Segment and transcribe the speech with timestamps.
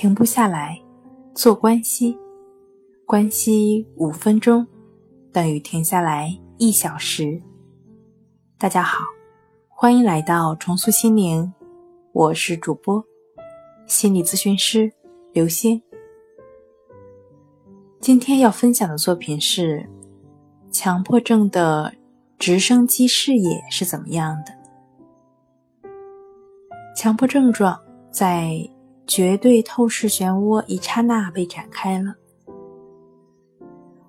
[0.00, 0.80] 停不下来，
[1.34, 2.16] 做关系，
[3.04, 4.64] 关系五分钟
[5.32, 7.42] 等于停下来一小时。
[8.56, 9.00] 大家好，
[9.66, 11.52] 欢迎来到重塑心灵，
[12.12, 13.04] 我是主播
[13.88, 14.92] 心理咨询师
[15.32, 15.82] 刘星。
[17.98, 19.84] 今天要分享的作品是：
[20.70, 21.92] 强迫症的
[22.38, 25.90] 直升机视野是怎么样的？
[26.94, 27.76] 强迫症状
[28.12, 28.56] 在。
[29.08, 32.14] 绝对透视漩涡一刹那被展开了，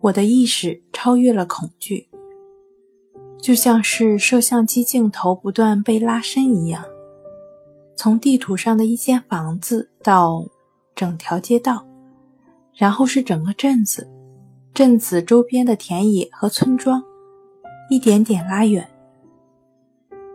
[0.00, 2.06] 我的意识超越了恐惧，
[3.40, 6.84] 就像是摄像机镜头不断被拉伸一样，
[7.96, 10.44] 从地图上的一间房子到
[10.94, 11.86] 整条街道，
[12.74, 14.06] 然后是整个镇子，
[14.74, 17.02] 镇子周边的田野和村庄，
[17.88, 18.86] 一点点拉远。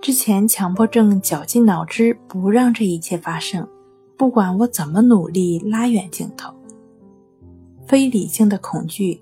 [0.01, 3.67] 之前强迫症绞尽脑汁不让这一切发生。
[4.17, 6.51] 不管我怎么努力拉远镜头，
[7.85, 9.21] 非理性的恐惧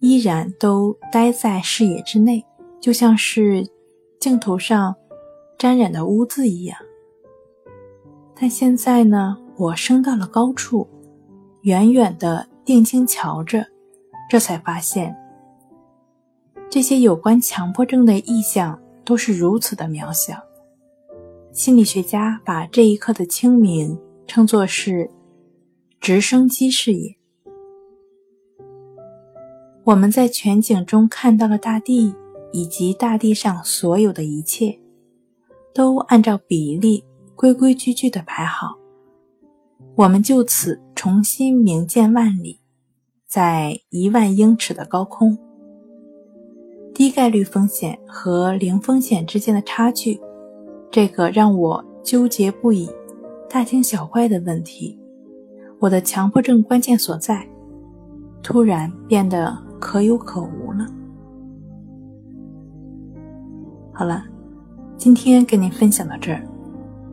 [0.00, 2.44] 依然都待在视野之内，
[2.80, 3.64] 就像是
[4.18, 4.94] 镜头上
[5.56, 6.76] 沾染的污渍一样。
[8.34, 10.88] 但现在呢，我升到了高处，
[11.62, 13.64] 远远的定睛瞧着，
[14.28, 15.16] 这才发现，
[16.68, 20.42] 这些有关强迫症的意象都是如此的渺小。
[21.52, 23.96] 心理学家把这一刻的清明。
[24.26, 25.10] 称作是
[26.00, 27.16] 直升机视野。
[29.84, 32.14] 我们在全景中看到了大地
[32.52, 34.80] 以及大地上所有的一切，
[35.72, 38.76] 都按照比例规规矩矩的排好。
[39.94, 42.60] 我们就此重新明见万里，
[43.26, 45.38] 在一万英尺的高空，
[46.92, 50.20] 低概率风险和零风险之间的差距，
[50.90, 52.90] 这个让我纠结不已。
[53.56, 55.00] 大惊小怪的问题，
[55.80, 57.48] 我的强迫症关键所在，
[58.42, 60.86] 突然变得可有可无了。
[63.94, 64.22] 好了，
[64.98, 66.46] 今天跟您分享到这儿，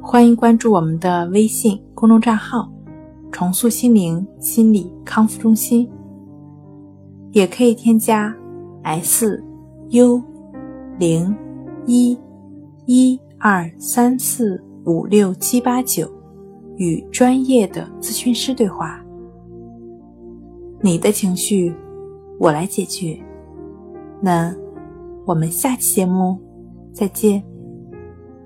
[0.02, 2.70] 欢迎关注我们的微信公众账号
[3.31, 5.90] “重塑心灵心理康复中心”，
[7.31, 8.36] 也可以添加
[8.84, 9.42] “s
[9.92, 10.22] u
[11.00, 11.34] 零
[11.86, 12.20] 一
[12.86, 16.06] 一二三四五六七八九”。
[16.78, 19.04] 与专业的咨询师对话，
[20.82, 21.74] 你的情绪
[22.40, 23.20] 我来解决。
[24.22, 24.56] 那
[25.26, 26.40] 我们下期节目
[26.92, 27.44] 再见。